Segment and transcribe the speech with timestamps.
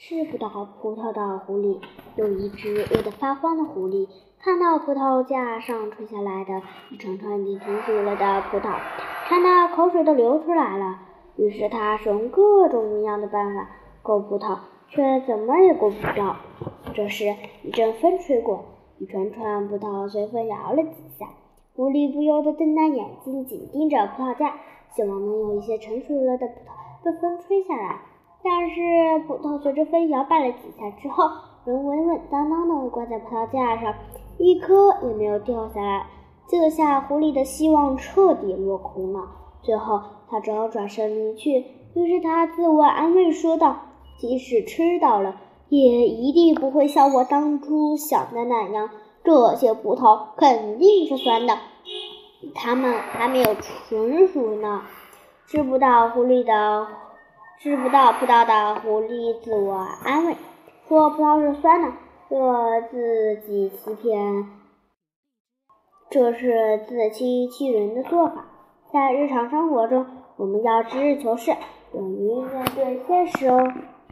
[0.00, 0.48] 吃不到
[0.80, 1.80] 葡萄的狐狸，
[2.14, 4.08] 有一只饿得发慌的狐狸，
[4.38, 8.78] 看到葡萄架上垂下来的一串串已经熟了的葡萄，
[9.28, 11.00] 馋得口水都流出来了。
[11.34, 16.36] 于是他使用各种各样的办法够葡萄，却怎么也够不到。
[16.94, 17.34] 这时
[17.64, 18.66] 一阵风吹过，
[18.98, 21.26] 一串串葡萄随风摇了几下，
[21.74, 24.54] 狐狸不由得瞪大眼睛，紧盯着葡萄架，
[24.94, 28.02] 希望能有一些成熟了的葡萄被风吹下来。
[28.42, 31.24] 但是葡萄随着风摇摆了几下之后，
[31.64, 33.94] 仍稳稳当当的挂在葡萄架上，
[34.38, 36.06] 一颗也没有掉下来。
[36.46, 39.28] 这下狐狸的希望彻底落空了。
[39.62, 41.64] 最后，他只好转身离去。
[41.94, 43.76] 于是他自我安慰说道
[44.18, 45.36] ：“即使吃到了，
[45.68, 48.88] 也一定不会像我当初想的那样，
[49.24, 51.58] 这些葡萄肯定是酸的，
[52.54, 54.82] 它们还没有成熟呢，
[55.46, 56.86] 吃不到狐狸的。”
[57.60, 60.36] 吃不到葡萄的狐狸自我安慰
[60.86, 61.92] 说：“葡萄是酸的，
[62.30, 64.46] 这自己欺骗，
[66.08, 68.44] 这是自欺欺人的做法。
[68.92, 70.06] 在日常生活中，
[70.36, 71.50] 我们要实事求是，
[71.94, 73.72] 勇于面对现实哦。”